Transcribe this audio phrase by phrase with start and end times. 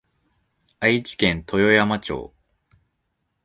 [0.79, 2.33] 愛知県豊山町